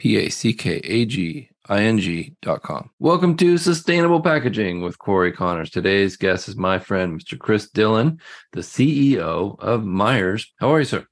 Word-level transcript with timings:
www.ororapackaging.com. 0.00 2.90
Welcome 2.98 3.36
to 3.36 3.58
Sustainable 3.58 4.20
Packaging 4.20 4.82
with 4.82 4.98
Cory 4.98 5.32
Connors. 5.32 5.70
Today's 5.70 6.16
guest 6.16 6.48
is 6.48 6.56
my 6.56 6.78
friend, 6.78 7.20
Mr. 7.20 7.38
Chris 7.38 7.70
Dillon, 7.70 8.20
the 8.52 8.60
CEO 8.60 9.58
of 9.60 9.84
Meyers. 9.84 10.52
How 10.58 10.72
are 10.72 10.80
you, 10.80 10.84
sir? 10.84 11.06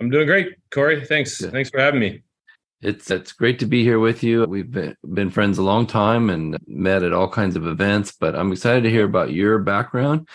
I'm 0.00 0.10
doing 0.10 0.26
great, 0.26 0.54
Corey. 0.70 1.04
Thanks. 1.04 1.40
Good. 1.40 1.52
Thanks 1.52 1.70
for 1.70 1.80
having 1.80 2.00
me. 2.00 2.22
It's 2.82 3.10
it's 3.10 3.32
great 3.32 3.58
to 3.60 3.66
be 3.66 3.82
here 3.82 3.98
with 3.98 4.22
you. 4.22 4.44
We've 4.44 4.70
been, 4.70 4.94
been 5.14 5.30
friends 5.30 5.56
a 5.56 5.62
long 5.62 5.86
time 5.86 6.28
and 6.28 6.58
met 6.66 7.02
at 7.02 7.14
all 7.14 7.28
kinds 7.28 7.56
of 7.56 7.66
events, 7.66 8.12
but 8.12 8.34
I'm 8.34 8.52
excited 8.52 8.82
to 8.82 8.90
hear 8.90 9.04
about 9.04 9.32
your 9.32 9.58
background. 9.58 10.28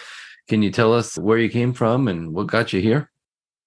Can 0.47 0.63
you 0.63 0.71
tell 0.71 0.93
us 0.93 1.15
where 1.15 1.37
you 1.37 1.49
came 1.49 1.73
from 1.73 2.07
and 2.07 2.33
what 2.33 2.47
got 2.47 2.73
you 2.73 2.81
here? 2.81 3.11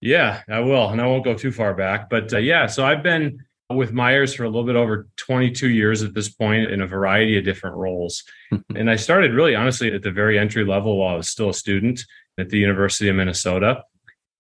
Yeah, 0.00 0.42
I 0.48 0.58
will. 0.60 0.88
And 0.88 1.00
I 1.00 1.06
won't 1.06 1.24
go 1.24 1.34
too 1.34 1.52
far 1.52 1.74
back. 1.74 2.10
But 2.10 2.32
uh, 2.32 2.38
yeah, 2.38 2.66
so 2.66 2.84
I've 2.84 3.04
been 3.04 3.44
with 3.76 3.92
Meyers 3.92 4.34
for 4.34 4.44
a 4.44 4.48
little 4.48 4.64
bit 4.64 4.76
over 4.76 5.08
22 5.16 5.68
years 5.68 6.02
at 6.02 6.14
this 6.14 6.28
point 6.28 6.70
in 6.70 6.80
a 6.80 6.86
variety 6.86 7.38
of 7.38 7.44
different 7.44 7.76
roles. 7.76 8.24
and 8.74 8.90
I 8.90 8.96
started 8.96 9.32
really 9.32 9.54
honestly 9.54 9.92
at 9.92 10.02
the 10.02 10.10
very 10.10 10.38
entry 10.38 10.64
level 10.64 10.98
while 10.98 11.14
I 11.14 11.16
was 11.16 11.28
still 11.28 11.50
a 11.50 11.54
student 11.54 12.00
at 12.38 12.48
the 12.48 12.58
University 12.58 13.08
of 13.08 13.16
Minnesota. 13.16 13.84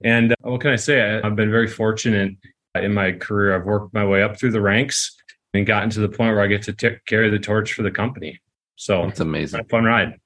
And 0.04 0.32
uh, 0.32 0.36
what 0.42 0.60
can 0.60 0.70
I 0.70 0.76
say? 0.76 1.20
I've 1.20 1.36
been 1.36 1.50
very 1.50 1.68
fortunate 1.68 2.36
in 2.74 2.94
my 2.94 3.12
career. 3.12 3.54
I've 3.54 3.64
worked 3.64 3.94
my 3.94 4.04
way 4.04 4.22
up 4.22 4.38
through 4.38 4.52
the 4.52 4.60
ranks 4.60 5.16
and 5.54 5.66
gotten 5.66 5.90
to 5.90 6.00
the 6.00 6.08
point 6.08 6.34
where 6.34 6.40
I 6.40 6.46
get 6.46 6.62
to 6.62 6.72
t- 6.72 6.96
carry 7.06 7.30
the 7.30 7.38
torch 7.38 7.74
for 7.74 7.82
the 7.82 7.90
company. 7.90 8.40
So 8.76 9.04
it's 9.04 9.20
amazing. 9.20 9.64
fun 9.66 9.84
ride. 9.84 10.18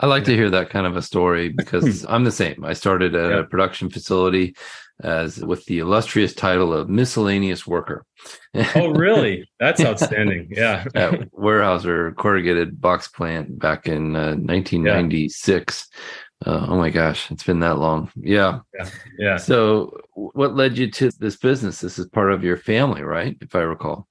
I 0.00 0.06
like 0.06 0.24
to 0.24 0.34
hear 0.34 0.50
that 0.50 0.70
kind 0.70 0.86
of 0.86 0.96
a 0.96 1.02
story 1.02 1.48
because 1.56 2.04
I'm 2.08 2.24
the 2.24 2.32
same. 2.32 2.64
I 2.64 2.72
started 2.72 3.14
at 3.14 3.30
yeah. 3.30 3.38
a 3.40 3.44
production 3.44 3.90
facility 3.90 4.56
as 5.02 5.38
with 5.38 5.64
the 5.64 5.78
illustrious 5.78 6.34
title 6.34 6.74
of 6.74 6.88
miscellaneous 6.88 7.66
worker. 7.66 8.04
oh, 8.74 8.90
really? 8.90 9.48
That's 9.58 9.80
outstanding. 9.84 10.48
Yeah. 10.50 10.84
at 10.94 11.30
Weyerhaeuser 11.32 12.16
corrugated 12.16 12.80
box 12.80 13.08
plant 13.08 13.58
back 13.58 13.86
in 13.86 14.16
uh, 14.16 14.34
1996. 14.36 15.88
Yeah. 15.90 15.98
Uh, 16.46 16.66
oh 16.70 16.76
my 16.78 16.88
gosh, 16.88 17.30
it's 17.30 17.44
been 17.44 17.60
that 17.60 17.78
long. 17.78 18.10
Yeah. 18.16 18.60
yeah. 18.74 18.88
Yeah. 19.18 19.36
So, 19.36 20.00
what 20.14 20.56
led 20.56 20.78
you 20.78 20.90
to 20.92 21.10
this 21.18 21.36
business? 21.36 21.80
This 21.80 21.98
is 21.98 22.06
part 22.08 22.32
of 22.32 22.42
your 22.42 22.56
family, 22.56 23.02
right? 23.02 23.36
If 23.42 23.54
I 23.54 23.60
recall. 23.60 24.08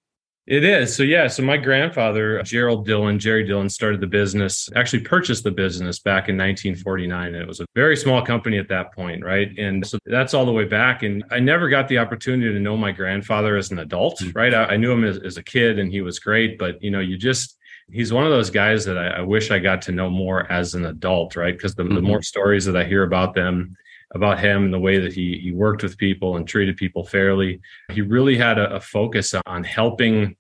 It 0.50 0.64
is. 0.64 0.96
So 0.96 1.04
yeah, 1.04 1.28
so 1.28 1.44
my 1.44 1.58
grandfather, 1.58 2.42
Gerald 2.42 2.84
Dillon, 2.84 3.20
Jerry 3.20 3.44
Dillon 3.44 3.70
started 3.70 4.02
the 4.02 4.08
business, 4.08 4.68
actually 4.76 5.02
purchased 5.02 5.44
the 5.44 5.52
business 5.52 6.00
back 6.00 6.28
in 6.28 6.36
1949 6.38 7.28
and 7.28 7.36
it 7.36 7.48
was 7.48 7.60
a 7.60 7.68
very 7.76 7.96
small 7.96 8.26
company 8.26 8.58
at 8.58 8.68
that 8.70 8.92
point, 8.92 9.24
right? 9.24 9.56
And 9.60 9.86
so 9.86 10.00
that's 10.08 10.34
all 10.34 10.48
the 10.48 10.52
way 10.52 10.66
back 10.66 11.04
and 11.04 11.24
I 11.30 11.40
never 11.40 11.70
got 11.70 11.88
the 11.88 12.00
opportunity 12.00 12.52
to 12.52 12.60
know 12.60 12.76
my 12.76 12.92
grandfather 12.92 13.58
as 13.58 13.70
an 13.70 13.78
adult, 13.78 14.22
mm. 14.22 14.36
right? 14.36 14.52
I, 14.52 14.66
I 14.66 14.78
knew 14.78 14.92
him 14.92 15.04
as, 15.04 15.20
as, 15.20 15.38
a 15.38 15.44
kid 15.44 15.78
and 15.78 15.92
he 15.92 16.02
was 16.02 16.18
great, 16.18 16.58
but 16.58 16.82
you 16.82 16.90
know, 16.90 17.00
you 17.00 17.16
just 17.16 17.56
he's 17.92 18.12
one 18.12 18.26
of 18.26 18.32
those 18.32 18.50
guys 18.50 18.86
that 18.86 18.98
I, 18.98 19.08
I 19.08 19.22
wish 19.22 19.52
I 19.52 19.60
got 19.60 19.84
to 19.84 19.92
know 19.92 20.10
more 20.10 20.52
as 20.52 20.74
an 20.74 20.88
adult, 20.88 21.36
right? 21.36 21.56
Because 21.56 21.76
the, 21.76 21.84
mm-hmm. 21.84 21.94
the 21.94 22.02
more 22.02 22.24
stories 22.24 22.66
that 22.66 22.76
I 22.76 22.86
hear 22.86 23.04
about 23.04 23.36
them, 23.36 23.78
about 24.16 24.40
him 24.40 24.66
and 24.66 24.74
the 24.74 24.80
way 24.80 24.98
that 24.98 25.14
he 25.14 25.38
he 25.38 25.52
worked 25.52 25.84
with 25.84 25.96
people 25.98 26.38
and 26.38 26.48
treated 26.48 26.78
people 26.78 27.06
fairly. 27.06 27.62
He 27.92 28.02
really 28.02 28.36
had 28.36 28.58
a, 28.58 28.76
a 28.76 28.80
focus 28.80 29.36
on 29.46 29.64
helping 29.64 30.36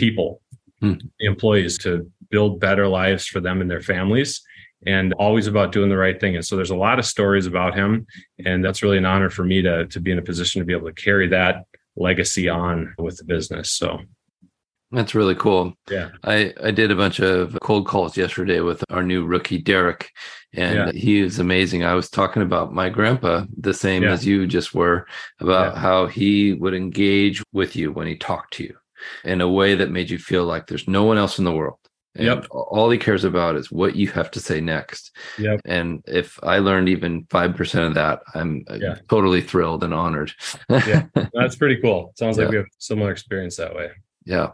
people, 0.00 0.40
hmm. 0.80 0.94
employees, 1.20 1.78
to 1.78 2.10
build 2.30 2.58
better 2.58 2.88
lives 2.88 3.26
for 3.26 3.40
them 3.40 3.60
and 3.60 3.70
their 3.70 3.82
families 3.82 4.42
and 4.86 5.12
always 5.14 5.46
about 5.46 5.72
doing 5.72 5.90
the 5.90 5.96
right 5.96 6.18
thing. 6.18 6.36
And 6.36 6.44
so 6.44 6.56
there's 6.56 6.70
a 6.70 6.76
lot 6.76 6.98
of 6.98 7.04
stories 7.04 7.46
about 7.46 7.74
him. 7.74 8.06
And 8.44 8.64
that's 8.64 8.82
really 8.82 8.98
an 8.98 9.04
honor 9.04 9.30
for 9.30 9.44
me 9.44 9.62
to, 9.62 9.86
to 9.86 10.00
be 10.00 10.10
in 10.10 10.18
a 10.18 10.22
position 10.22 10.60
to 10.60 10.64
be 10.64 10.72
able 10.72 10.88
to 10.88 10.94
carry 10.94 11.28
that 11.28 11.66
legacy 11.96 12.48
on 12.48 12.94
with 12.98 13.18
the 13.18 13.24
business. 13.24 13.70
So 13.72 13.98
that's 14.90 15.14
really 15.14 15.34
cool. 15.34 15.74
Yeah. 15.90 16.08
I, 16.24 16.54
I 16.62 16.70
did 16.70 16.90
a 16.90 16.96
bunch 16.96 17.20
of 17.20 17.58
cold 17.60 17.86
calls 17.86 18.16
yesterday 18.16 18.60
with 18.60 18.82
our 18.90 19.02
new 19.02 19.24
rookie, 19.26 19.58
Derek, 19.58 20.10
and 20.54 20.74
yeah. 20.74 20.92
he 20.92 21.20
is 21.20 21.38
amazing. 21.38 21.84
I 21.84 21.94
was 21.94 22.08
talking 22.08 22.42
about 22.42 22.72
my 22.72 22.88
grandpa, 22.88 23.44
the 23.56 23.74
same 23.74 24.02
yeah. 24.02 24.12
as 24.12 24.26
you 24.26 24.46
just 24.46 24.74
were, 24.74 25.06
about 25.40 25.74
yeah. 25.74 25.80
how 25.80 26.06
he 26.06 26.54
would 26.54 26.74
engage 26.74 27.42
with 27.52 27.76
you 27.76 27.92
when 27.92 28.06
he 28.06 28.16
talked 28.16 28.54
to 28.54 28.64
you 28.64 28.76
in 29.24 29.40
a 29.40 29.48
way 29.48 29.74
that 29.74 29.90
made 29.90 30.10
you 30.10 30.18
feel 30.18 30.44
like 30.44 30.66
there's 30.66 30.88
no 30.88 31.04
one 31.04 31.18
else 31.18 31.38
in 31.38 31.44
the 31.44 31.52
world. 31.52 31.78
And 32.16 32.26
yep. 32.26 32.46
all 32.50 32.90
he 32.90 32.98
cares 32.98 33.22
about 33.22 33.54
is 33.54 33.70
what 33.70 33.94
you 33.94 34.08
have 34.08 34.32
to 34.32 34.40
say 34.40 34.60
next. 34.60 35.14
Yep. 35.38 35.60
And 35.64 36.02
if 36.08 36.40
I 36.42 36.58
learned 36.58 36.88
even 36.88 37.24
5% 37.26 37.86
of 37.86 37.94
that, 37.94 38.22
I'm 38.34 38.64
uh, 38.68 38.78
yeah. 38.80 38.96
totally 39.08 39.40
thrilled 39.40 39.84
and 39.84 39.94
honored. 39.94 40.32
yeah, 40.68 41.06
that's 41.32 41.54
pretty 41.54 41.80
cool. 41.80 42.12
Sounds 42.16 42.36
yeah. 42.36 42.44
like 42.44 42.50
we 42.50 42.56
have 42.56 42.66
similar 42.78 43.12
experience 43.12 43.56
that 43.56 43.76
way. 43.76 43.90
Yeah. 44.24 44.50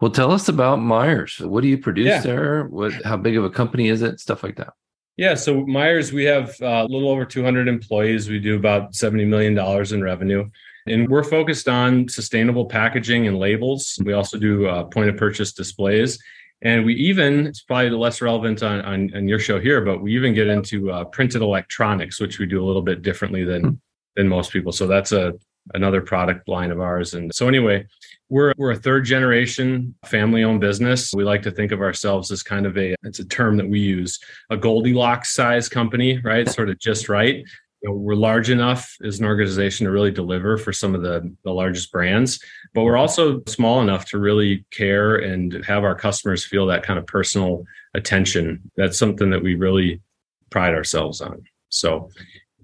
Well, 0.00 0.10
tell 0.10 0.30
us 0.30 0.48
about 0.50 0.76
Meyers. 0.76 1.38
What 1.40 1.62
do 1.62 1.68
you 1.68 1.78
produce 1.78 2.06
yeah. 2.06 2.20
there? 2.20 2.64
What, 2.64 2.92
how 3.02 3.16
big 3.16 3.38
of 3.38 3.44
a 3.44 3.50
company 3.50 3.88
is 3.88 4.02
it? 4.02 4.20
Stuff 4.20 4.42
like 4.42 4.56
that. 4.56 4.74
Yeah, 5.16 5.34
so 5.36 5.64
Meyers, 5.64 6.12
we 6.12 6.24
have 6.24 6.50
uh, 6.60 6.84
a 6.86 6.86
little 6.86 7.08
over 7.08 7.24
200 7.24 7.66
employees. 7.66 8.28
We 8.28 8.40
do 8.40 8.56
about 8.56 8.92
$70 8.92 9.26
million 9.26 9.56
in 9.94 10.02
revenue. 10.02 10.50
And 10.86 11.08
we're 11.08 11.24
focused 11.24 11.68
on 11.68 12.08
sustainable 12.08 12.66
packaging 12.66 13.26
and 13.26 13.38
labels. 13.38 13.98
We 14.04 14.12
also 14.12 14.38
do 14.38 14.66
uh, 14.66 14.84
point 14.84 15.08
of 15.08 15.16
purchase 15.16 15.52
displays. 15.52 16.18
And 16.62 16.84
we 16.84 16.94
even, 16.94 17.46
it's 17.46 17.62
probably 17.62 17.90
less 17.90 18.20
relevant 18.22 18.62
on, 18.62 18.80
on, 18.82 19.14
on 19.14 19.28
your 19.28 19.38
show 19.38 19.60
here, 19.60 19.82
but 19.82 20.02
we 20.02 20.14
even 20.14 20.34
get 20.34 20.48
into 20.48 20.90
uh, 20.90 21.04
printed 21.04 21.42
electronics, 21.42 22.20
which 22.20 22.38
we 22.38 22.46
do 22.46 22.62
a 22.62 22.66
little 22.66 22.82
bit 22.82 23.02
differently 23.02 23.44
than, 23.44 23.62
hmm. 23.62 23.74
than 24.16 24.28
most 24.28 24.50
people. 24.52 24.72
So 24.72 24.86
that's 24.86 25.12
a, 25.12 25.34
another 25.72 26.00
product 26.02 26.48
line 26.48 26.70
of 26.70 26.80
ours. 26.80 27.14
And 27.14 27.34
so 27.34 27.48
anyway, 27.48 27.86
we're, 28.28 28.52
we're 28.56 28.72
a 28.72 28.76
third 28.76 29.04
generation 29.04 29.94
family 30.06 30.44
owned 30.44 30.60
business. 30.60 31.12
We 31.14 31.24
like 31.24 31.42
to 31.42 31.50
think 31.50 31.72
of 31.72 31.80
ourselves 31.80 32.30
as 32.30 32.42
kind 32.42 32.66
of 32.66 32.76
a, 32.76 32.94
it's 33.02 33.18
a 33.18 33.24
term 33.24 33.56
that 33.56 33.68
we 33.68 33.80
use, 33.80 34.18
a 34.50 34.56
Goldilocks 34.56 35.34
size 35.34 35.68
company, 35.68 36.18
right? 36.18 36.48
Sort 36.48 36.68
of 36.68 36.78
just 36.78 37.08
right 37.08 37.44
you 37.84 37.90
know, 37.90 37.96
we're 37.96 38.14
large 38.14 38.48
enough 38.48 38.96
as 39.04 39.20
an 39.20 39.26
organization 39.26 39.84
to 39.84 39.92
really 39.92 40.10
deliver 40.10 40.56
for 40.56 40.72
some 40.72 40.94
of 40.94 41.02
the, 41.02 41.30
the 41.44 41.52
largest 41.52 41.92
brands, 41.92 42.42
but 42.72 42.82
we're 42.82 42.96
also 42.96 43.42
small 43.46 43.82
enough 43.82 44.06
to 44.06 44.18
really 44.18 44.64
care 44.70 45.16
and 45.16 45.62
have 45.66 45.84
our 45.84 45.94
customers 45.94 46.46
feel 46.46 46.66
that 46.66 46.82
kind 46.82 46.98
of 46.98 47.06
personal 47.06 47.62
attention. 47.92 48.70
That's 48.76 48.98
something 48.98 49.28
that 49.30 49.42
we 49.42 49.54
really 49.54 50.00
pride 50.48 50.74
ourselves 50.74 51.20
on. 51.20 51.42
So 51.68 52.08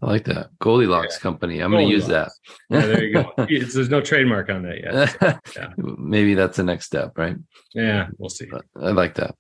I 0.02 0.06
like 0.06 0.24
that 0.24 0.48
Goldilocks 0.58 1.16
yeah. 1.16 1.20
company. 1.22 1.60
I'm 1.60 1.70
going 1.70 1.86
to 1.86 1.92
use 1.92 2.06
that. 2.06 2.30
yeah, 2.70 2.86
there 2.86 3.04
you 3.04 3.12
go. 3.12 3.32
There's 3.36 3.90
no 3.90 4.00
trademark 4.00 4.48
on 4.48 4.62
that 4.62 4.80
yet. 4.80 5.10
So, 5.20 5.38
yeah. 5.60 5.72
Maybe 5.76 6.32
that's 6.32 6.56
the 6.56 6.64
next 6.64 6.86
step, 6.86 7.18
right? 7.18 7.36
Yeah, 7.74 8.08
we'll 8.16 8.30
see. 8.30 8.46
But 8.50 8.64
I 8.74 8.92
like 8.92 9.16
that. 9.16 9.34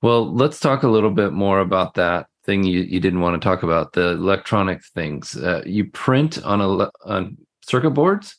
Well, 0.00 0.32
let's 0.32 0.60
talk 0.60 0.84
a 0.84 0.88
little 0.88 1.10
bit 1.10 1.32
more 1.32 1.58
about 1.58 1.94
that 1.94 2.26
thing 2.44 2.64
you, 2.64 2.80
you 2.80 3.00
didn't 3.00 3.20
want 3.20 3.40
to 3.40 3.46
talk 3.46 3.62
about 3.62 3.92
the 3.92 4.10
electronic 4.10 4.84
things 4.84 5.36
uh, 5.36 5.62
you 5.64 5.84
print 5.86 6.42
on 6.44 6.60
a 6.60 6.90
on 7.04 7.36
circuit 7.62 7.90
boards 7.90 8.36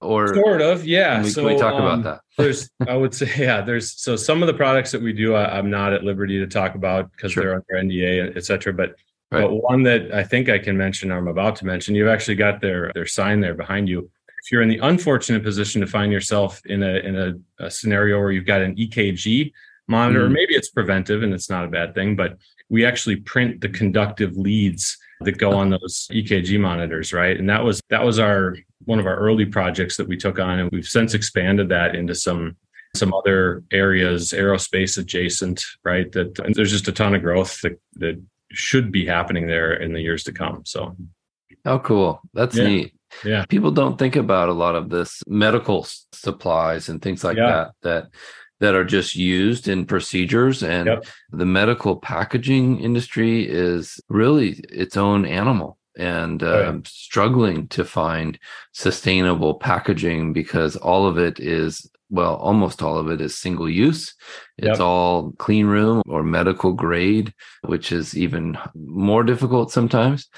or 0.00 0.34
sort 0.34 0.62
of 0.62 0.86
yeah 0.86 1.16
can 1.16 1.24
we, 1.24 1.30
so, 1.30 1.42
can 1.42 1.54
we 1.54 1.58
talk 1.58 1.74
um, 1.74 1.82
about 1.82 2.02
that 2.04 2.20
there's 2.42 2.70
i 2.86 2.96
would 2.96 3.12
say 3.12 3.28
yeah 3.36 3.60
there's 3.60 4.00
so 4.00 4.14
some 4.14 4.42
of 4.42 4.46
the 4.46 4.54
products 4.54 4.92
that 4.92 5.02
we 5.02 5.12
do 5.12 5.34
I, 5.34 5.58
am 5.58 5.70
not 5.70 5.92
at 5.92 6.04
liberty 6.04 6.38
to 6.38 6.46
talk 6.46 6.74
about 6.74 7.10
because 7.12 7.32
sure. 7.32 7.42
they're 7.42 7.54
under 7.54 7.88
nda 7.88 8.36
etc 8.36 8.72
but 8.72 8.90
right. 9.32 9.42
but 9.42 9.54
one 9.54 9.82
that 9.84 10.12
i 10.12 10.22
think 10.22 10.48
i 10.48 10.58
can 10.58 10.76
mention 10.76 11.10
or 11.10 11.18
i'm 11.18 11.28
about 11.28 11.56
to 11.56 11.66
mention 11.66 11.94
you've 11.94 12.08
actually 12.08 12.36
got 12.36 12.60
their 12.60 12.92
their 12.94 13.06
sign 13.06 13.40
there 13.40 13.54
behind 13.54 13.88
you 13.88 14.08
if 14.44 14.52
you're 14.52 14.62
in 14.62 14.68
the 14.68 14.78
unfortunate 14.78 15.42
position 15.42 15.80
to 15.80 15.86
find 15.86 16.12
yourself 16.12 16.60
in 16.66 16.82
a 16.84 16.98
in 16.98 17.16
a, 17.16 17.64
a 17.64 17.70
scenario 17.70 18.20
where 18.20 18.30
you've 18.30 18.46
got 18.46 18.62
an 18.62 18.76
ekg 18.76 19.52
monitor 19.88 20.28
mm. 20.28 20.32
maybe 20.32 20.54
it's 20.54 20.68
preventive 20.68 21.24
and 21.24 21.34
it's 21.34 21.50
not 21.50 21.64
a 21.64 21.68
bad 21.68 21.92
thing 21.92 22.14
but 22.14 22.38
we 22.68 22.84
actually 22.84 23.16
print 23.16 23.60
the 23.60 23.68
conductive 23.68 24.36
leads 24.36 24.96
that 25.20 25.38
go 25.38 25.52
on 25.52 25.70
those 25.70 26.06
EKG 26.12 26.60
monitors, 26.60 27.12
right? 27.12 27.36
And 27.38 27.48
that 27.50 27.64
was 27.64 27.80
that 27.90 28.04
was 28.04 28.18
our 28.18 28.56
one 28.84 28.98
of 29.00 29.06
our 29.06 29.16
early 29.16 29.44
projects 29.46 29.96
that 29.96 30.06
we 30.08 30.16
took 30.16 30.38
on, 30.38 30.58
and 30.60 30.70
we've 30.70 30.86
since 30.86 31.14
expanded 31.14 31.68
that 31.70 31.94
into 31.96 32.14
some 32.14 32.56
some 32.96 33.12
other 33.12 33.62
areas, 33.72 34.32
aerospace 34.32 34.96
adjacent, 34.96 35.62
right? 35.84 36.10
That 36.12 36.34
there's 36.54 36.70
just 36.70 36.88
a 36.88 36.92
ton 36.92 37.14
of 37.14 37.22
growth 37.22 37.60
that 37.62 37.78
that 37.96 38.20
should 38.52 38.90
be 38.92 39.04
happening 39.04 39.46
there 39.46 39.74
in 39.74 39.92
the 39.92 40.00
years 40.00 40.24
to 40.24 40.32
come. 40.32 40.62
So 40.64 40.96
Oh, 41.64 41.78
cool. 41.80 42.20
That's 42.34 42.56
Yeah. 42.56 42.64
neat. 42.66 42.94
Yeah. 43.24 43.44
People 43.46 43.72
don't 43.72 43.98
think 43.98 44.16
about 44.16 44.48
a 44.48 44.52
lot 44.54 44.74
of 44.74 44.88
this 44.90 45.22
medical 45.26 45.86
supplies 46.12 46.88
and 46.88 47.02
things 47.02 47.24
like 47.24 47.36
Yeah. 47.36 47.46
that 47.46 47.72
that 47.82 48.08
that 48.60 48.74
are 48.74 48.84
just 48.84 49.14
used 49.14 49.68
in 49.68 49.86
procedures 49.86 50.62
and 50.62 50.86
Yep. 50.86 51.04
the 51.32 51.46
medical 51.46 51.96
packaging 51.96 52.80
industry 52.80 53.46
is 53.48 54.00
really 54.08 54.50
its 54.70 54.96
own 54.96 55.24
animal 55.24 55.78
and 55.98 56.42
Oh, 56.42 56.60
yeah. 56.60 56.68
um, 56.68 56.82
struggling 56.84 57.66
to 57.68 57.84
find 57.84 58.38
sustainable 58.72 59.54
packaging 59.54 60.32
because 60.32 60.76
all 60.76 61.06
of 61.06 61.18
it 61.18 61.40
is 61.40 61.90
well 62.10 62.36
almost 62.36 62.82
all 62.82 62.96
of 62.96 63.10
it 63.10 63.20
is 63.20 63.36
single 63.36 63.68
use 63.68 64.14
it's 64.56 64.78
Yep. 64.78 64.80
all 64.80 65.32
clean 65.38 65.66
room 65.66 66.00
or 66.08 66.22
medical 66.22 66.72
grade 66.72 67.34
which 67.66 67.92
is 67.92 68.16
even 68.16 68.56
more 68.74 69.22
difficult 69.24 69.70
sometimes 69.72 70.28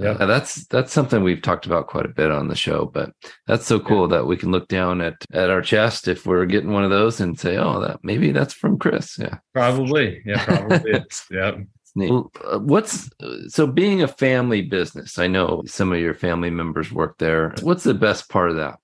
Yep. 0.00 0.20
uh, 0.20 0.26
that's 0.26 0.66
that's 0.66 0.92
something 0.92 1.22
we've 1.22 1.42
talked 1.42 1.66
about 1.66 1.86
quite 1.88 2.06
a 2.06 2.10
bit 2.14 2.30
on 2.30 2.48
the 2.48 2.54
show, 2.56 2.86
but 2.86 3.12
that's 3.46 3.66
so 3.66 3.78
cool 3.78 4.08
that 4.08 4.26
we 4.26 4.36
can 4.36 4.50
look 4.50 4.68
down 4.68 5.00
at 5.00 5.14
at 5.32 5.50
our 5.50 5.62
chest 5.62 6.08
if 6.08 6.26
we're 6.26 6.46
getting 6.46 6.72
one 6.72 6.84
of 6.84 6.90
those 6.90 7.20
and 7.20 7.38
say, 7.38 7.56
"Oh, 7.56 7.80
that 7.80 8.00
maybe 8.02 8.32
that's 8.32 8.54
from 8.54 8.78
Chris." 8.78 9.18
Yeah, 9.18 9.38
Probably. 9.52 10.22
Yeah, 10.24 10.44
probably. 10.44 10.92
yeah. 11.30 11.52
it's 11.56 11.92
neat. 11.94 12.10
Well, 12.10 12.30
uh, 12.44 12.58
What's 12.58 13.10
so 13.48 13.66
being 13.66 14.02
a 14.02 14.08
family 14.08 14.62
business? 14.62 15.18
I 15.18 15.26
know 15.26 15.62
some 15.66 15.92
of 15.92 15.98
your 16.00 16.14
family 16.14 16.50
members 16.50 16.90
work 16.92 17.18
there. 17.18 17.54
What's 17.62 17.84
the 17.84 17.94
best 17.94 18.28
part 18.30 18.50
of 18.50 18.56
that? 18.56 18.78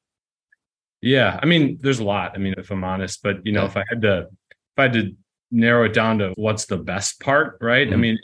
Yeah. 1.02 1.38
I 1.42 1.46
mean, 1.46 1.78
there's 1.80 1.98
a 2.00 2.04
lot. 2.04 2.32
I 2.34 2.38
mean, 2.38 2.54
if 2.58 2.70
I'm 2.70 2.82
honest, 2.84 3.22
but 3.22 3.44
you 3.46 3.52
know, 3.52 3.62
Yeah. 3.62 3.66
if 3.69 3.76
I 3.76 3.84
had 3.88 4.02
to, 4.02 4.19
if 4.50 4.78
I 4.78 4.82
had 4.82 4.92
to 4.94 5.12
narrow 5.52 5.84
it 5.84 5.92
down 5.92 6.19
to 6.19 6.32
what's 6.36 6.66
the 6.66 6.78
best 6.78 7.20
part, 7.20 7.58
right? 7.60 7.86
I 7.86 7.92
Mhm. 7.92 8.00
mean, 8.00 8.19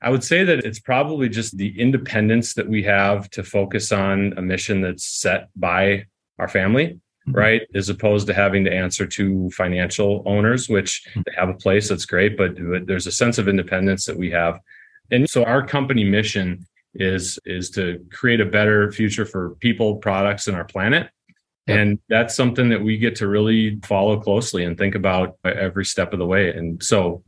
I 0.00 0.10
would 0.10 0.24
say 0.24 0.44
that 0.44 0.60
it's 0.64 0.80
probably 0.80 1.28
just 1.28 1.56
the 1.56 1.78
independence 1.78 2.54
that 2.54 2.68
we 2.68 2.82
have 2.84 3.28
to 3.30 3.42
focus 3.42 3.92
on 3.92 4.34
a 4.36 4.42
mission 4.42 4.80
that's 4.80 5.04
set 5.04 5.48
by 5.56 6.06
our 6.38 6.48
family, 6.48 6.98
Mhm. 7.28 7.36
right? 7.36 7.62
As 7.74 7.88
opposed 7.88 8.26
to 8.28 8.34
having 8.34 8.64
to 8.64 8.72
answer 8.72 9.06
to 9.06 9.50
financial 9.50 10.22
owners, 10.26 10.68
which 10.68 11.04
Mhm. 11.14 11.24
they 11.24 11.32
have 11.36 11.48
a 11.48 11.54
place 11.54 11.88
that's 11.88 12.06
great, 12.06 12.36
but, 12.36 12.54
but 12.56 12.86
there's 12.86 13.06
a 13.06 13.12
sense 13.12 13.38
of 13.38 13.48
independence 13.48 14.06
that 14.06 14.16
we 14.16 14.30
have. 14.30 14.58
And 15.10 15.28
so 15.28 15.44
our 15.44 15.66
company 15.66 16.04
mission 16.04 16.66
is 16.94 17.38
is 17.46 17.70
to 17.70 18.04
create 18.12 18.40
a 18.40 18.44
better 18.44 18.92
future 18.92 19.24
for 19.24 19.56
people, 19.60 19.96
products, 19.96 20.46
and 20.46 20.56
our 20.56 20.64
planet. 20.64 21.08
Yep. 21.66 21.78
And 21.78 21.98
that's 22.08 22.34
something 22.34 22.68
that 22.70 22.82
we 22.82 22.98
get 22.98 23.16
to 23.16 23.28
really 23.28 23.78
follow 23.84 24.18
closely 24.20 24.64
and 24.64 24.76
think 24.76 24.94
about 24.94 25.36
every 25.44 25.84
step 25.84 26.12
of 26.12 26.18
the 26.18 26.26
way. 26.26 26.50
And 26.52 26.82
so 26.82 27.22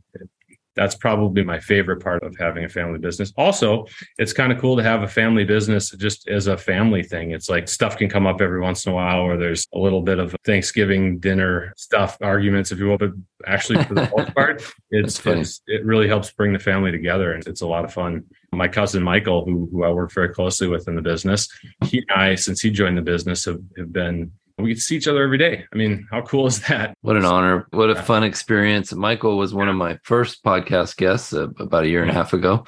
that's 0.75 0.95
probably 0.95 1.43
my 1.43 1.59
favorite 1.59 2.01
part 2.01 2.23
of 2.23 2.35
having 2.37 2.65
a 2.65 2.69
family 2.69 2.99
business. 2.99 3.31
Also, 3.37 3.85
it's 4.17 4.33
kind 4.33 4.51
of 4.51 4.59
cool 4.59 4.75
to 4.75 4.83
have 4.83 5.03
a 5.03 5.07
family 5.07 5.45
business 5.45 5.91
just 5.91 6.27
as 6.27 6.47
a 6.47 6.57
family 6.57 7.01
thing. 7.01 7.31
It's 7.31 7.49
like 7.49 7.67
stuff 7.67 7.97
can 7.97 8.09
come 8.09 8.27
up 8.27 8.41
every 8.41 8.59
once 8.59 8.85
in 8.85 8.91
a 8.91 8.95
while 8.95 9.25
where 9.25 9.37
there's 9.37 9.67
a 9.73 9.79
little 9.79 10.01
bit 10.01 10.19
of 10.19 10.35
Thanksgiving 10.45 11.19
dinner 11.19 11.73
stuff, 11.77 12.17
arguments, 12.21 12.71
if 12.71 12.79
you 12.79 12.87
will. 12.87 12.97
But 12.97 13.11
actually, 13.45 13.83
for 13.83 13.93
the 13.93 14.09
most 14.17 14.35
part, 14.35 14.63
it's, 14.91 15.25
it's 15.25 15.61
it 15.67 15.85
really 15.85 16.07
helps 16.07 16.31
bring 16.31 16.53
the 16.53 16.59
family 16.59 16.91
together, 16.91 17.33
and 17.33 17.45
it's 17.47 17.61
a 17.61 17.67
lot 17.67 17.85
of 17.85 17.93
fun. 17.93 18.23
My 18.51 18.67
cousin 18.67 19.03
Michael, 19.03 19.45
who 19.45 19.69
who 19.71 19.83
I 19.83 19.89
work 19.89 20.11
very 20.11 20.29
closely 20.29 20.67
with 20.67 20.87
in 20.87 20.95
the 20.95 21.01
business, 21.01 21.47
he 21.85 22.03
and 22.07 22.21
I, 22.21 22.35
since 22.35 22.61
he 22.61 22.69
joined 22.69 22.97
the 22.97 23.01
business, 23.01 23.45
have, 23.45 23.59
have 23.77 23.91
been 23.91 24.31
we 24.57 24.69
get 24.69 24.75
to 24.75 24.81
see 24.81 24.95
each 24.95 25.07
other 25.07 25.23
every 25.23 25.37
day. 25.37 25.65
I 25.71 25.75
mean, 25.75 26.07
how 26.11 26.21
cool 26.21 26.47
is 26.47 26.61
that? 26.67 26.95
What 27.01 27.17
an 27.17 27.25
honor! 27.25 27.67
What 27.71 27.89
a 27.89 27.93
Yeah. 27.93 28.01
fun 28.01 28.23
experience! 28.23 28.93
Michael 28.93 29.37
was 29.37 29.53
one 29.53 29.67
of 29.67 29.75
my 29.75 29.99
first 30.03 30.43
podcast 30.43 30.95
guests 30.97 31.33
uh, 31.33 31.49
about 31.59 31.83
a 31.83 31.87
year 31.89 32.01
and 32.01 32.09
a 32.11 32.13
half 32.13 32.33
ago. 32.33 32.63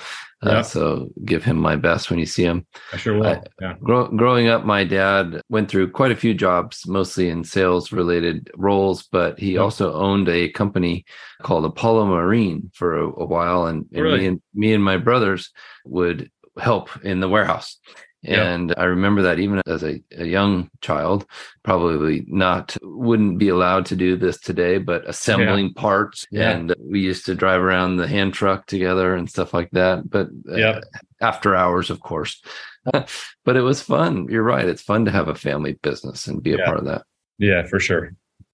Uh, 0.46 0.50
Yeah. 0.52 0.62
So 0.64 1.10
give 1.26 1.44
him 1.44 1.58
my 1.58 1.76
best 1.78 2.10
when 2.10 2.20
you 2.20 2.26
see 2.26 2.44
him. 2.44 2.66
I 2.94 2.98
sure 2.98 3.18
will. 3.18 3.26
I- 3.28 3.42
yeah. 3.62 3.74
Grow, 3.82 4.08
growing 4.10 4.48
up, 4.50 4.66
my 4.66 4.84
dad 4.84 5.42
went 5.50 5.70
through 5.70 5.92
quite 5.92 6.12
a 6.12 6.16
few 6.16 6.34
jobs, 6.34 6.86
mostly 6.88 7.30
in 7.30 7.44
sales 7.44 7.92
related 7.92 8.52
roles, 8.56 9.04
but 9.12 9.40
he 9.40 9.54
Yeah. 9.54 9.62
also 9.62 9.94
owned 9.94 10.28
a 10.30 10.50
company 10.50 11.06
called 11.42 11.66
Apollo 11.66 12.06
Marine 12.08 12.70
for 12.74 12.98
a, 13.00 13.06
a 13.08 13.26
while. 13.26 13.66
And, 13.66 13.86
and 13.94 14.04
Really? 14.04 14.20
me 14.20 14.26
and 14.28 14.42
me 14.54 14.74
and 14.74 14.84
my 14.84 14.98
brothers 14.98 15.52
would 15.86 16.30
help 16.60 16.90
in 17.04 17.20
the 17.22 17.30
warehouse. 17.30 17.80
Yeah. 18.24 18.44
And 18.44 18.74
I 18.78 18.86
remember 18.86 19.22
that 19.24 19.40
even 19.40 19.62
as 19.68 19.84
a, 19.84 20.02
a 20.18 20.26
young 20.26 20.70
child, 20.82 21.26
probably 21.64 22.26
not 22.28 22.76
wouldn't 22.82 23.38
be 23.38 23.50
allowed 23.50 23.86
to 23.88 23.96
do 23.96 24.16
this 24.16 24.40
today, 24.40 24.80
but 24.80 25.08
assembling 25.08 25.74
parts. 25.74 26.26
Yeah. 26.32 26.50
And 26.50 26.76
we 26.80 27.00
used 27.00 27.26
to 27.28 27.36
drive 27.36 27.62
around 27.62 27.98
the 27.98 28.08
hand 28.08 28.34
truck 28.34 28.66
together 28.66 29.16
and 29.16 29.30
stuff 29.30 29.54
like 29.54 29.70
that. 29.72 30.10
But 30.10 30.30
uh, 30.52 30.82
after 31.22 31.56
hours, 31.56 31.90
of 31.90 32.00
course. 32.00 32.42
but 32.92 33.56
it 33.56 33.62
was 33.62 33.82
fun. 33.82 34.28
You're 34.30 34.44
right. 34.44 34.68
It's 34.68 34.82
fun 34.82 35.06
to 35.06 35.12
have 35.12 35.28
a 35.28 35.36
family 35.36 35.74
business 35.82 36.28
and 36.28 36.42
be 36.42 36.54
a 36.54 36.66
part 36.66 36.80
of 36.80 36.86
that. 36.86 37.04
Yeah, 37.38 37.66
for 37.68 37.80
sure. 37.80 38.14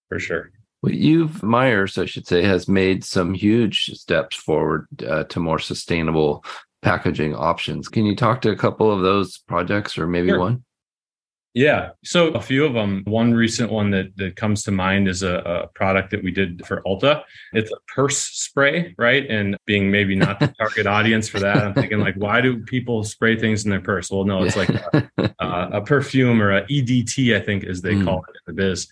For 0.09 0.19
sure. 0.19 0.51
Well, 0.81 0.93
you've 0.93 1.41
Meyers, 1.41 1.97
I 1.97 2.05
should 2.05 2.27
say, 2.27 2.43
has 2.43 2.67
made 2.67 3.05
some 3.05 3.33
huge 3.33 3.85
steps 3.93 4.35
forward 4.35 4.87
uh, 5.07 5.23
to 5.25 5.39
more 5.39 5.59
sustainable 5.59 6.43
packaging 6.83 7.33
options. 7.35 7.87
Can 7.87 8.05
you 8.05 8.15
talk 8.15 8.41
to 8.41 8.51
a 8.51 8.55
couple 8.55 8.91
of 8.91 9.01
those 9.01 9.37
projects, 9.39 9.97
or 9.97 10.05
maybe 10.07 10.29
Sure. 10.29 10.39
one? 10.39 10.63
Yeah. 11.55 11.89
So 12.03 12.29
a 12.29 12.41
few 12.41 12.65
of 12.65 12.73
them. 12.73 13.03
One 13.05 13.31
recent 13.31 13.71
one 13.71 13.91
that, 13.91 14.07
that 14.17 14.35
comes 14.35 14.63
to 14.63 14.71
mind 14.71 15.07
is 15.07 15.21
a, 15.21 15.35
a 15.35 15.67
product 15.67 16.09
that 16.09 16.23
we 16.23 16.31
did 16.31 16.65
for 16.65 16.81
Ulta. 16.81 17.21
It's 17.53 17.71
a 17.71 17.77
purse 17.93 18.17
spray, 18.17 18.95
right? 18.97 19.29
And 19.29 19.55
being 19.67 19.91
maybe 19.91 20.15
not 20.15 20.39
the 20.39 20.47
target 20.59 20.87
audience 20.87 21.29
for 21.29 21.39
that, 21.41 21.57
I'm 21.57 21.75
thinking 21.75 21.99
like, 21.99 22.15
why 22.15 22.41
do 22.41 22.63
people 22.63 23.03
spray 23.03 23.37
things 23.39 23.65
in 23.65 23.69
their 23.69 23.81
purse? 23.81 24.09
Well, 24.09 24.23
no, 24.23 24.43
it's 24.43 24.55
like 24.55 24.69
a, 24.69 25.09
uh, 25.39 25.69
a 25.73 25.81
perfume 25.81 26.41
or 26.41 26.57
a 26.57 26.65
EDT, 26.65 27.35
I 27.35 27.39
think, 27.39 27.65
as 27.65 27.81
they 27.81 27.93
Mm. 27.93 28.05
call 28.05 28.17
it 28.27 28.35
in 28.47 28.55
the 28.55 28.61
biz. 28.61 28.87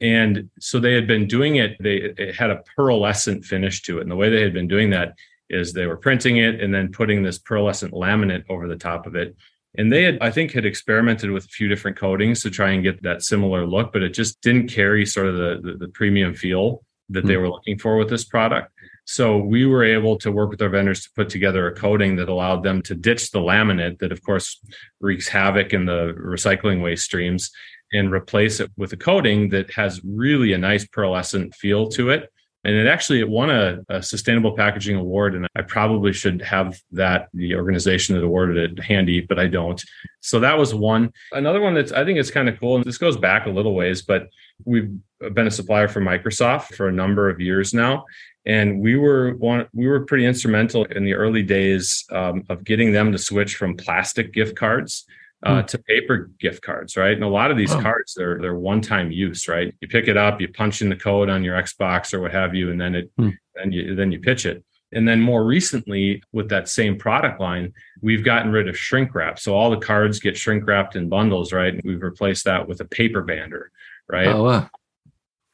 And 0.00 0.48
so 0.58 0.80
they 0.80 0.94
had 0.94 1.06
been 1.06 1.26
doing 1.26 1.56
it. 1.56 1.76
They 1.80 1.96
it 1.96 2.34
had 2.34 2.50
a 2.50 2.62
pearlescent 2.78 3.44
finish 3.44 3.82
to 3.82 3.98
it, 3.98 4.02
and 4.02 4.10
the 4.10 4.16
way 4.16 4.30
they 4.30 4.42
had 4.42 4.54
been 4.54 4.68
doing 4.68 4.88
that 4.90 5.14
is 5.50 5.72
they 5.72 5.86
were 5.86 5.96
printing 5.96 6.38
it 6.38 6.60
and 6.60 6.74
then 6.74 6.90
putting 6.90 7.22
this 7.22 7.38
pearlescent 7.38 7.92
laminate 7.92 8.44
over 8.48 8.66
the 8.68 8.76
top 8.76 9.06
of 9.06 9.14
it. 9.14 9.36
And 9.78 9.92
they 9.92 10.04
had, 10.04 10.18
I 10.20 10.30
think, 10.30 10.52
had 10.52 10.64
experimented 10.64 11.30
with 11.30 11.44
a 11.44 11.48
few 11.48 11.68
different 11.68 11.98
coatings 11.98 12.42
to 12.42 12.50
try 12.50 12.70
and 12.70 12.82
get 12.82 13.02
that 13.02 13.22
similar 13.22 13.66
look, 13.66 13.92
but 13.92 14.02
it 14.02 14.14
just 14.14 14.40
didn't 14.40 14.68
carry 14.68 15.04
sort 15.04 15.26
of 15.26 15.34
the 15.34 15.60
the, 15.62 15.78
the 15.78 15.88
premium 15.88 16.34
feel 16.34 16.82
that 17.10 17.26
they 17.26 17.34
Hmm. 17.34 17.42
were 17.42 17.50
looking 17.50 17.78
for 17.78 17.96
with 17.96 18.08
this 18.08 18.24
product. 18.24 18.72
So 19.04 19.36
we 19.38 19.66
were 19.66 19.84
able 19.84 20.16
to 20.18 20.32
work 20.32 20.50
with 20.50 20.60
our 20.62 20.68
vendors 20.68 21.04
to 21.04 21.10
put 21.14 21.28
together 21.28 21.68
a 21.68 21.74
coating 21.74 22.16
that 22.16 22.28
allowed 22.28 22.64
them 22.64 22.82
to 22.82 22.94
ditch 22.96 23.30
the 23.30 23.38
laminate 23.38 23.98
that, 24.00 24.10
of 24.10 24.20
course, 24.22 24.60
wreaks 25.00 25.28
havoc 25.28 25.72
in 25.72 25.84
the 25.84 26.12
recycling 26.18 26.82
waste 26.82 27.04
streams 27.04 27.52
and 27.92 28.10
replace 28.12 28.58
it 28.58 28.68
with 28.76 28.92
a 28.92 28.96
coating 28.96 29.50
that 29.50 29.70
has 29.70 30.00
really 30.04 30.54
a 30.54 30.58
nice 30.58 30.84
pearlescent 30.86 31.54
feel 31.54 31.86
to 31.90 32.10
it. 32.10 32.32
And 32.66 32.74
it 32.74 32.88
actually 32.88 33.20
it 33.20 33.28
won 33.28 33.48
a, 33.48 33.78
a 33.88 34.02
sustainable 34.02 34.56
packaging 34.56 34.96
award, 34.96 35.36
and 35.36 35.46
I 35.54 35.62
probably 35.62 36.12
should 36.12 36.42
have 36.42 36.76
that 36.90 37.28
the 37.32 37.54
organization 37.54 38.16
that 38.16 38.24
awarded 38.24 38.56
it 38.56 38.82
handy, 38.82 39.20
but 39.20 39.38
I 39.38 39.46
don't. 39.46 39.80
So 40.18 40.40
that 40.40 40.58
was 40.58 40.74
one. 40.74 41.12
Another 41.30 41.60
one 41.60 41.74
that's 41.74 41.92
I 41.92 42.04
think 42.04 42.18
is 42.18 42.32
kind 42.32 42.48
of 42.48 42.58
cool, 42.58 42.74
and 42.74 42.84
this 42.84 42.98
goes 42.98 43.16
back 43.16 43.46
a 43.46 43.50
little 43.50 43.72
ways, 43.76 44.02
but 44.02 44.26
we've 44.64 44.90
been 45.32 45.46
a 45.46 45.50
supplier 45.52 45.86
for 45.86 46.00
Microsoft 46.00 46.74
for 46.74 46.88
a 46.88 46.92
number 46.92 47.30
of 47.30 47.40
years 47.40 47.72
now, 47.72 48.04
and 48.46 48.80
we 48.80 48.96
were 48.96 49.36
one 49.36 49.68
we 49.72 49.86
were 49.86 50.04
pretty 50.04 50.26
instrumental 50.26 50.86
in 50.86 51.04
the 51.04 51.14
early 51.14 51.44
days 51.44 52.04
um, 52.10 52.42
of 52.48 52.64
getting 52.64 52.90
them 52.90 53.12
to 53.12 53.18
switch 53.18 53.54
from 53.54 53.76
plastic 53.76 54.32
gift 54.32 54.56
cards 54.56 55.06
uh, 55.42 55.62
to 55.62 55.78
paper 55.78 56.30
gift 56.40 56.62
cards, 56.62 56.96
right? 56.96 57.12
And 57.12 57.22
a 57.24 57.28
lot 57.28 57.50
of 57.50 57.56
these 57.56 57.72
Oh. 57.74 57.80
cards 57.80 58.14
they're 58.14 58.38
they're 58.40 58.54
one 58.58 58.80
time 58.80 59.10
use, 59.10 59.48
right? 59.48 59.74
You 59.80 59.88
pick 59.88 60.08
it 60.08 60.16
up, 60.16 60.40
you 60.40 60.48
punch 60.48 60.80
in 60.82 60.88
the 60.88 60.96
code 60.96 61.28
on 61.28 61.44
your 61.44 61.56
Xbox 61.60 62.14
or 62.14 62.20
what 62.20 62.32
have 62.32 62.54
you, 62.54 62.70
and 62.70 62.80
then 62.80 62.94
it 62.94 63.10
Hmm. 63.16 63.30
then 63.54 63.72
you 63.72 63.94
then 63.94 64.12
you 64.12 64.18
pitch 64.18 64.46
it. 64.46 64.64
And 64.92 65.06
then 65.06 65.20
more 65.20 65.44
recently, 65.44 66.22
with 66.32 66.48
that 66.50 66.68
same 66.68 66.96
product 66.96 67.40
line, 67.40 67.72
we've 68.02 68.24
gotten 68.24 68.52
rid 68.52 68.68
of 68.68 68.78
shrink 68.78 69.14
wrap. 69.14 69.38
So 69.38 69.54
all 69.54 69.68
the 69.70 69.76
cards 69.84 70.20
get 70.20 70.36
shrink 70.36 70.66
wrapped 70.66 70.94
in 70.96 71.08
bundles, 71.08 71.52
right? 71.52 71.74
And 71.74 71.82
we've 71.84 72.02
replaced 72.02 72.44
that 72.44 72.66
with 72.68 72.80
a 72.80 72.84
paper 72.84 73.22
bander, 73.22 73.64
right? 74.08 74.28
Oh, 74.28 74.44
wow. 74.44 74.70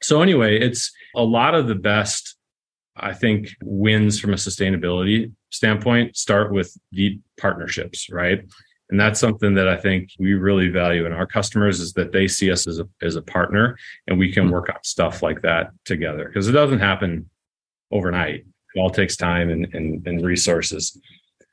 So 0.02 0.20
anyway, 0.20 0.60
it's 0.60 0.92
a 1.16 1.24
lot 1.24 1.54
of 1.54 1.66
the 1.66 1.74
best, 1.74 2.36
I 2.94 3.14
think, 3.14 3.48
wins 3.62 4.20
from 4.20 4.32
a 4.32 4.36
sustainability 4.36 5.32
standpoint 5.50 6.16
start 6.16 6.52
with 6.52 6.76
deep 6.92 7.22
partnerships, 7.40 8.10
right? 8.10 8.44
And 8.92 9.00
that's 9.00 9.18
something 9.18 9.54
that 9.54 9.68
I 9.68 9.78
think 9.78 10.10
we 10.18 10.34
really 10.34 10.68
value 10.68 11.06
in 11.06 11.14
our 11.14 11.26
customers 11.26 11.80
is 11.80 11.94
that 11.94 12.12
they 12.12 12.28
see 12.28 12.52
us 12.52 12.66
as 12.66 12.78
a 12.78 12.86
as 13.00 13.16
a 13.16 13.22
partner 13.22 13.78
and 14.06 14.18
we 14.18 14.30
can 14.30 14.44
Hmm. 14.44 14.50
work 14.50 14.68
on 14.68 14.76
stuff 14.84 15.22
like 15.22 15.40
that 15.40 15.70
together. 15.86 16.26
Because 16.28 16.46
it 16.46 16.52
doesn't 16.52 16.80
happen 16.80 17.30
overnight. 17.90 18.44
It 18.74 18.78
all 18.78 18.90
takes 18.90 19.16
time 19.16 19.48
and, 19.48 19.66
and, 19.74 20.06
and 20.06 20.22
resources. 20.24 21.00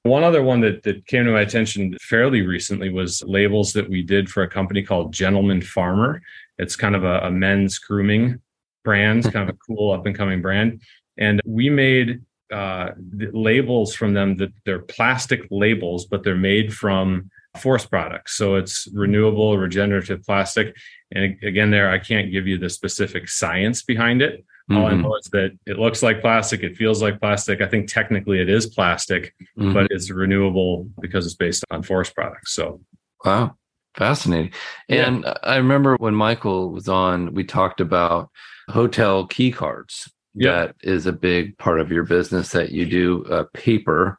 One 0.04 0.24
other 0.26 0.44
one 0.44 0.60
that, 0.62 0.84
that 0.84 1.06
came 1.08 1.24
to 1.26 1.32
my 1.32 1.42
attention 1.42 1.96
fairly 2.02 2.42
recently 2.46 2.90
was 2.90 3.24
labels 3.24 3.72
that 3.72 3.90
we 3.90 4.04
did 4.04 4.30
for 4.30 4.44
a 4.44 4.50
company 4.50 4.84
called 4.84 5.14
Gentleman 5.14 5.62
Farmer. 5.62 6.22
It's 6.58 6.76
kind 6.76 6.96
of 6.96 7.06
a, 7.06 7.20
a 7.20 7.32
men's 7.32 7.80
grooming 7.80 8.42
brand, 8.84 9.24
kind 9.24 9.50
of 9.50 9.56
a 9.56 9.58
cool 9.66 9.92
up 9.94 10.06
and 10.06 10.16
coming 10.16 10.42
brand. 10.42 10.82
And 11.18 11.40
we 11.46 11.70
made 11.70 12.22
uh, 12.52 12.90
labels 13.34 13.94
from 13.94 14.14
them 14.14 14.38
that 14.38 14.52
they're 14.66 14.80
plastic 14.80 15.48
labels, 15.52 16.06
but 16.06 16.24
they're 16.24 16.36
made 16.36 16.74
from 16.74 17.30
forest 17.58 17.90
products. 17.90 18.36
So 18.36 18.56
it's 18.56 18.88
renewable, 18.94 19.58
regenerative 19.58 20.24
plastic. 20.24 20.76
And 21.12 21.38
again, 21.44 21.72
there, 21.72 21.90
I 21.90 22.00
can't 22.00 22.32
give 22.32 22.48
you 22.48 22.58
the 22.58 22.70
specific 22.70 23.30
science 23.30 23.82
behind 23.84 24.22
it. 24.22 24.46
All 24.72 24.78
mm-hmm. 24.78 25.00
I 25.00 25.02
know 25.02 25.16
is 25.16 25.26
that 25.32 25.58
it 25.66 25.80
looks 25.80 26.04
like 26.04 26.22
plastic, 26.22 26.62
it 26.62 26.78
feels 26.78 27.02
like 27.02 27.20
plastic. 27.20 27.60
I 27.60 27.68
think 27.68 27.92
technically 27.92 28.40
it 28.40 28.50
is 28.50 28.68
plastic, 28.68 29.34
mm-hmm. 29.58 29.74
but 29.74 29.88
it's 29.90 30.12
renewable 30.12 30.88
because 31.02 31.26
it's 31.26 31.36
based 31.36 31.66
on 31.72 31.82
forest 31.82 32.14
products. 32.14 32.54
So, 32.54 32.80
wow, 33.26 33.56
fascinating. 33.98 34.52
And 34.88 35.24
yeah. 35.24 35.34
I 35.42 35.56
remember 35.56 35.96
when 35.98 36.14
Michael 36.14 36.70
was 36.70 36.88
on, 36.88 37.34
we 37.34 37.44
talked 37.44 37.82
about 37.82 38.30
hotel 38.70 39.26
key 39.26 39.52
cards 39.52 40.08
that 40.48 40.76
is 40.82 41.06
a 41.06 41.12
big 41.12 41.58
part 41.58 41.80
of 41.80 41.92
your 41.92 42.04
business 42.04 42.52
that 42.52 42.72
you 42.72 42.86
do 42.86 43.26
uh, 43.26 43.44
paper 43.54 44.18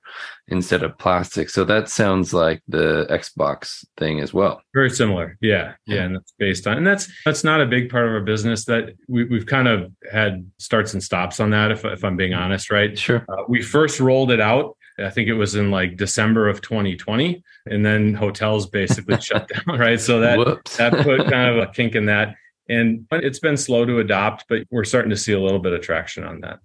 instead 0.48 0.82
of 0.82 0.98
plastic. 0.98 1.48
So 1.48 1.64
that 1.64 1.88
sounds 1.88 2.34
like 2.34 2.62
the 2.68 3.06
Xbox 3.08 3.84
thing 3.96 4.20
as 4.20 4.34
well. 4.34 4.62
Very 4.74 4.90
similar. 4.90 5.38
Yeah. 5.40 5.74
Yeah. 5.86 6.02
And 6.02 6.16
that's 6.16 6.32
based 6.38 6.66
on, 6.66 6.76
and 6.76 6.86
that's, 6.86 7.10
that's 7.24 7.44
not 7.44 7.60
a 7.60 7.66
big 7.66 7.88
part 7.88 8.06
of 8.06 8.12
our 8.12 8.20
business 8.20 8.64
that 8.64 8.94
we, 9.08 9.24
we've 9.24 9.46
kind 9.46 9.68
of 9.68 9.92
had 10.10 10.50
starts 10.58 10.92
and 10.92 11.02
stops 11.02 11.40
on 11.40 11.50
that. 11.50 11.70
If, 11.70 11.84
if 11.84 12.04
I'm 12.04 12.16
being 12.16 12.34
honest, 12.34 12.70
right? 12.70 12.98
Sure. 12.98 13.24
Uh, 13.28 13.44
we 13.48 13.62
first 13.62 14.00
rolled 14.00 14.30
it 14.30 14.40
out. 14.40 14.76
I 14.98 15.08
think 15.08 15.28
it 15.28 15.34
was 15.34 15.54
in 15.54 15.70
like 15.70 15.96
December 15.96 16.48
of 16.48 16.60
2020 16.60 17.42
and 17.66 17.86
then 17.86 18.12
hotels 18.12 18.66
basically 18.66 19.20
shut 19.20 19.48
down. 19.48 19.78
Right. 19.78 20.00
So 20.00 20.20
that, 20.20 20.38
that 20.76 20.92
put 21.04 21.30
kind 21.30 21.56
of 21.56 21.68
a 21.68 21.72
kink 21.72 21.94
in 21.94 22.06
that. 22.06 22.34
And 22.68 23.06
it's 23.10 23.40
been 23.40 23.56
slow 23.56 23.84
to 23.84 23.98
adopt, 23.98 24.44
but 24.48 24.62
we're 24.70 24.84
starting 24.84 25.10
to 25.10 25.16
see 25.16 25.32
a 25.32 25.40
little 25.40 25.58
bit 25.58 25.72
of 25.72 25.80
traction 25.80 26.24
on 26.24 26.40
that. 26.40 26.60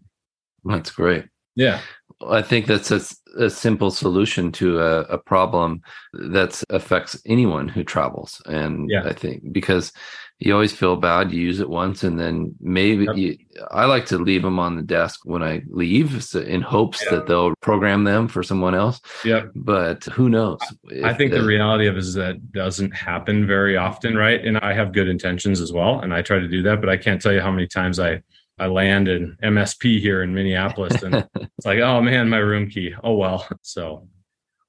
That's 0.63 0.91
great. 0.91 1.25
Yeah. 1.55 1.79
I 2.25 2.41
think 2.41 2.65
that's 2.65 2.91
a, 2.91 3.01
a 3.37 3.49
simple 3.49 3.91
solution 3.91 4.51
to 4.53 4.79
a, 4.79 5.01
a, 5.01 5.17
problem 5.17 5.81
that 6.13 6.63
affects 6.69 7.21
anyone 7.25 7.67
who 7.67 7.83
travels. 7.83 8.41
And 8.45 8.89
yeah. 8.89 9.03
I 9.03 9.13
think 9.13 9.51
because 9.51 9.91
you 10.39 10.53
always 10.53 10.73
feel 10.73 10.95
bad, 10.95 11.31
you 11.31 11.41
use 11.41 11.59
it 11.59 11.69
once 11.69 12.03
and 12.03 12.19
then 12.19 12.55
maybe 12.59 13.05
yep. 13.05 13.15
you, 13.15 13.37
I 13.71 13.85
like 13.85 14.05
to 14.07 14.17
leave 14.17 14.43
them 14.43 14.59
on 14.59 14.75
the 14.75 14.81
desk 14.81 15.21
when 15.23 15.43
I 15.43 15.63
leave 15.67 16.23
so 16.23 16.39
in 16.39 16.61
hopes 16.61 17.03
yeah. 17.03 17.15
that 17.15 17.27
they'll 17.27 17.53
program 17.61 18.03
them 18.03 18.27
for 18.27 18.43
someone 18.43 18.75
else. 18.75 18.99
Yeah. 19.23 19.43
But 19.53 20.05
who 20.05 20.29
knows? 20.29 20.59
I 21.03 21.13
think 21.13 21.31
the, 21.31 21.39
the 21.39 21.45
reality 21.45 21.87
of 21.87 21.95
it 21.95 21.99
is 21.99 22.13
that 22.15 22.51
doesn't 22.51 22.91
happen 22.91 23.45
very 23.45 23.77
often, 23.77 24.15
right? 24.15 24.43
And 24.43 24.57
I 24.57 24.73
have 24.73 24.93
good 24.93 25.07
intentions 25.07 25.61
as 25.61 25.71
well. 25.71 25.99
And 25.99 26.13
I 26.13 26.21
try 26.21 26.39
to 26.39 26.47
do 26.47 26.61
that, 26.63 26.79
but 26.79 26.89
I 26.89 26.97
can't 26.97 27.21
tell 27.21 27.33
you 27.33 27.41
how 27.41 27.51
many 27.51 27.67
times 27.67 27.99
I 27.99 28.21
I 28.57 28.67
land 28.67 29.07
in 29.07 29.37
MSP 29.43 29.99
here 29.99 30.23
in 30.23 30.33
Minneapolis 30.33 31.03
and 31.03 31.15
it's 31.35 31.65
like, 31.65 31.79
oh 31.79 32.01
man, 32.01 32.29
my 32.29 32.37
room 32.37 32.69
key. 32.69 32.93
Oh 33.03 33.15
well. 33.15 33.47
So 33.61 34.07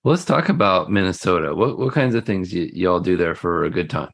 let's 0.04 0.24
talk 0.24 0.48
about 0.48 0.90
Minnesota. 0.90 1.54
What 1.54 1.78
what 1.78 1.92
kinds 1.92 2.14
of 2.14 2.24
things 2.24 2.52
y- 2.52 2.70
y'all 2.72 3.00
do 3.00 3.16
there 3.16 3.34
for 3.34 3.64
a 3.64 3.70
good 3.70 3.90
time? 3.90 4.10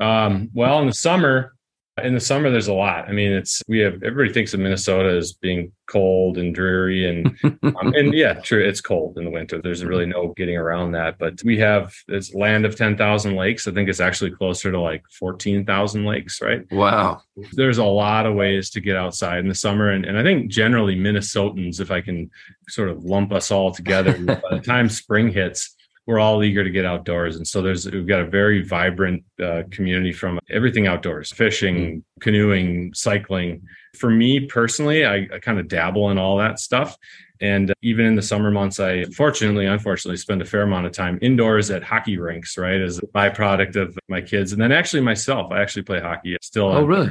Um, 0.00 0.50
well, 0.52 0.80
in 0.80 0.88
the 0.88 0.94
summer, 0.94 1.53
in 2.02 2.14
the 2.14 2.20
summer, 2.20 2.50
there's 2.50 2.66
a 2.66 2.74
lot. 2.74 3.08
I 3.08 3.12
mean, 3.12 3.30
it's 3.30 3.62
we 3.68 3.78
have 3.78 4.02
everybody 4.02 4.32
thinks 4.32 4.52
of 4.52 4.58
Minnesota 4.58 5.10
as 5.16 5.32
being 5.32 5.70
cold 5.86 6.38
and 6.38 6.52
dreary, 6.52 7.08
and 7.08 7.38
um, 7.62 7.94
and 7.94 8.12
yeah, 8.14 8.34
true, 8.34 8.64
it's 8.64 8.80
cold 8.80 9.16
in 9.16 9.24
the 9.24 9.30
winter. 9.30 9.62
There's 9.62 9.84
really 9.84 10.06
no 10.06 10.34
getting 10.36 10.56
around 10.56 10.92
that. 10.92 11.18
But 11.18 11.40
we 11.44 11.56
have 11.58 11.94
this 12.08 12.34
land 12.34 12.64
of 12.64 12.74
ten 12.74 12.96
thousand 12.96 13.36
lakes. 13.36 13.68
I 13.68 13.70
think 13.70 13.88
it's 13.88 14.00
actually 14.00 14.32
closer 14.32 14.72
to 14.72 14.80
like 14.80 15.04
fourteen 15.16 15.64
thousand 15.64 16.04
lakes, 16.04 16.42
right? 16.42 16.70
Wow. 16.72 17.22
There's 17.52 17.78
a 17.78 17.84
lot 17.84 18.26
of 18.26 18.34
ways 18.34 18.70
to 18.70 18.80
get 18.80 18.96
outside 18.96 19.38
in 19.38 19.48
the 19.48 19.54
summer, 19.54 19.90
and 19.90 20.04
and 20.04 20.18
I 20.18 20.24
think 20.24 20.50
generally 20.50 20.96
Minnesotans, 20.96 21.78
if 21.78 21.92
I 21.92 22.00
can 22.00 22.28
sort 22.68 22.88
of 22.88 23.04
lump 23.04 23.32
us 23.32 23.52
all 23.52 23.70
together, 23.70 24.18
by 24.18 24.40
the 24.50 24.62
time 24.64 24.88
spring 24.88 25.32
hits 25.32 25.76
we're 26.06 26.18
all 26.18 26.42
eager 26.42 26.62
to 26.62 26.70
get 26.70 26.84
outdoors. 26.84 27.36
And 27.36 27.46
so 27.46 27.62
there's 27.62 27.90
we've 27.90 28.06
got 28.06 28.20
a 28.20 28.26
very 28.26 28.62
vibrant 28.62 29.24
uh, 29.42 29.62
community 29.70 30.12
from 30.12 30.38
everything 30.50 30.86
outdoors, 30.86 31.32
fishing, 31.32 31.76
mm-hmm. 31.76 32.20
canoeing, 32.20 32.92
cycling. 32.94 33.62
For 33.98 34.10
me 34.10 34.46
personally, 34.46 35.04
I, 35.04 35.28
I 35.32 35.38
kind 35.40 35.58
of 35.58 35.68
dabble 35.68 36.10
in 36.10 36.18
all 36.18 36.36
that 36.38 36.58
stuff. 36.58 36.96
And 37.40 37.72
even 37.82 38.06
in 38.06 38.14
the 38.14 38.22
summer 38.22 38.50
months, 38.50 38.80
I 38.80 39.04
fortunately, 39.06 39.66
unfortunately, 39.66 40.16
spend 40.18 40.40
a 40.40 40.44
fair 40.44 40.62
amount 40.62 40.86
of 40.86 40.92
time 40.92 41.18
indoors 41.20 41.70
at 41.70 41.82
hockey 41.82 42.16
rinks, 42.16 42.56
right, 42.56 42.80
as 42.80 42.98
a 42.98 43.02
byproduct 43.02 43.76
of 43.76 43.98
my 44.08 44.20
kids. 44.20 44.52
And 44.52 44.62
then 44.62 44.72
actually 44.72 45.02
myself, 45.02 45.52
I 45.52 45.60
actually 45.60 45.82
play 45.82 46.00
hockey 46.00 46.36
still. 46.40 46.68
Oh, 46.68 46.84
really? 46.84 47.10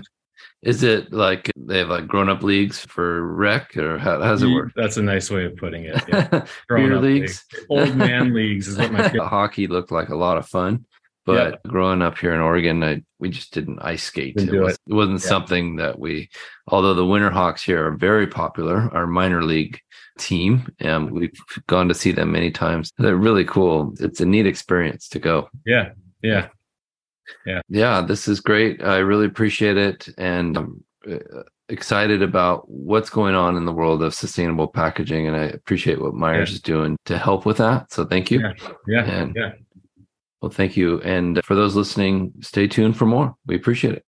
Is 0.63 0.81
it 0.81 1.11
like 1.11 1.51
they 1.57 1.79
have 1.79 1.89
like 1.89 2.07
grown 2.07 2.29
up 2.29 2.41
leagues 2.41 2.79
for 2.79 3.21
rec 3.21 3.75
or 3.75 3.97
how, 3.97 4.21
how 4.21 4.31
does 4.31 4.43
it 4.43 4.47
work? 4.47 4.71
That's 4.75 4.95
a 4.95 5.01
nice 5.03 5.29
way 5.29 5.45
of 5.45 5.57
putting 5.57 5.83
it. 5.83 6.01
Yeah. 6.07 6.45
Beer 6.69 6.99
leagues, 6.99 7.43
old 7.69 7.95
man 7.95 8.33
leagues 8.33 8.69
is 8.69 8.77
what 8.77 8.93
my 8.93 9.07
hockey 9.21 9.67
looked 9.67 9.91
like 9.91 10.09
a 10.09 10.15
lot 10.15 10.37
of 10.37 10.47
fun. 10.47 10.85
But 11.25 11.51
yeah. 11.51 11.71
growing 11.71 12.01
up 12.01 12.17
here 12.17 12.33
in 12.33 12.39
Oregon, 12.39 12.83
I, 12.83 13.01
we 13.19 13.29
just 13.29 13.53
didn't 13.53 13.79
ice 13.79 14.03
skate. 14.03 14.35
Didn't 14.35 14.55
it, 14.55 14.59
was, 14.59 14.77
wasn't 14.87 15.21
yeah. 15.21 15.29
something 15.29 15.75
that 15.77 15.99
we, 15.99 16.29
although 16.67 16.93
the 16.93 17.05
Winter 17.05 17.29
Hawks 17.29 17.63
here 17.63 17.87
are 17.87 17.95
very 17.95 18.27
popular, 18.27 18.89
our 18.93 19.07
minor 19.07 19.43
league 19.43 19.79
team, 20.17 20.67
and 20.79 21.11
we've 21.11 21.33
gone 21.67 21.87
to 21.87 21.93
see 21.93 22.11
them 22.11 22.31
many 22.31 22.51
times. 22.51 22.91
They're 22.97 23.15
really 23.15 23.45
cool. 23.45 23.93
It's 23.99 24.19
a 24.19 24.25
neat 24.25 24.47
experience 24.47 25.07
to 25.09 25.19
go. 25.19 25.49
Yeah. 25.65 25.91
Yeah. 26.21 26.49
Yeah. 27.45 27.61
Yeah. 27.69 28.01
This 28.01 28.27
is 28.27 28.39
great. 28.39 28.83
I 28.83 28.97
really 28.97 29.25
appreciate 29.25 29.77
it. 29.77 30.09
And 30.17 30.57
I'm 30.57 30.83
uh, 31.09 31.43
excited 31.69 32.21
about 32.21 32.69
what's 32.69 33.09
going 33.09 33.35
on 33.35 33.57
in 33.57 33.65
the 33.65 33.73
world 33.73 34.03
of 34.03 34.13
sustainable 34.13 34.67
packaging. 34.67 35.27
And 35.27 35.35
I 35.35 35.43
appreciate 35.45 36.01
what 36.01 36.13
Meyers 36.13 36.49
yeah. 36.49 36.55
is 36.55 36.61
doing 36.61 36.97
to 37.05 37.17
help 37.17 37.45
with 37.45 37.57
that. 37.57 37.91
So 37.91 38.05
thank 38.05 38.31
you. 38.31 38.41
Yeah. 38.41 38.53
Yeah. 38.87 39.03
And, 39.03 39.35
yeah. 39.35 39.51
Well, 40.41 40.51
thank 40.51 40.75
you. 40.75 41.01
And 41.01 41.43
for 41.45 41.55
those 41.55 41.75
listening, 41.75 42.33
stay 42.41 42.67
tuned 42.67 42.97
for 42.97 43.05
more. 43.05 43.35
We 43.45 43.55
appreciate 43.55 43.93
it. 43.95 44.05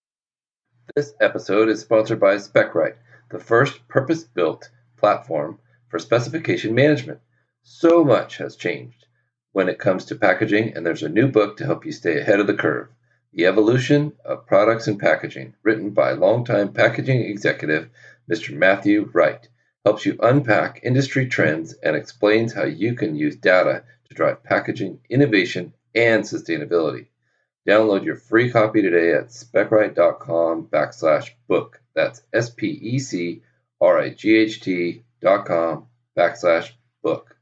This 0.96 1.14
episode 1.22 1.70
is 1.70 1.82
sponsored 1.82 2.20
by 2.20 2.36
Specright, 2.36 2.96
the 3.32 3.40
first 3.40 3.88
purpose 3.88 4.24
built 4.24 4.70
platform 4.98 5.60
for 5.88 5.98
specification 6.00 6.76
management. 6.76 7.20
So 7.64 8.04
much 8.04 8.38
has 8.38 8.56
changed 8.56 9.08
when 9.54 9.70
it 9.70 9.80
comes 9.80 10.06
to 10.06 10.16
packaging, 10.16 10.74
and 10.76 10.86
there's 10.86 11.04
a 11.04 11.10
new 11.10 11.28
book 11.28 11.58
to 11.58 11.66
help 11.66 11.86
you 11.86 11.92
stay 11.92 12.20
ahead 12.20 12.40
of 12.40 12.48
the 12.48 12.54
curve. 12.54 12.88
The 13.32 13.46
Evolution 13.46 14.14
of 14.26 14.48
Products 14.48 14.88
and 14.88 15.00
Packaging, 15.00 15.54
written 15.62 15.92
by 15.92 16.14
longtime 16.14 16.74
packaging 16.74 17.22
executive 17.22 17.92
Mr. 18.28 18.58
Matthew 18.58 19.08
Wright, 19.14 19.48
helps 19.86 20.04
you 20.04 20.18
unpack 20.20 20.80
industry 20.82 21.28
trends 21.28 21.74
and 21.74 21.96
explains 21.96 22.54
how 22.54 22.66
you 22.66 22.96
can 22.96 23.16
use 23.16 23.36
data 23.36 23.84
to 24.08 24.16
drive 24.16 24.44
packaging 24.44 25.02
innovation 25.12 25.74
and 25.94 26.24
sustainability. 26.24 27.10
Download 27.68 28.04
your 28.04 28.16
free 28.16 28.50
copy 28.50 28.82
today 28.82 29.14
at 29.14 29.28
specright.com 29.28 30.66
backslash 30.66 31.30
book. 31.48 31.82
That's 31.94 32.24
S 32.34 32.50
P 32.50 32.68
E 32.68 32.98
C 32.98 33.44
R 33.80 34.00
I 34.00 34.10
G 34.10 34.38
H 34.38 34.62
T 34.62 35.04
dot 35.22 35.46
com 35.46 35.86
backslash 36.18 36.72
book. 37.04 37.36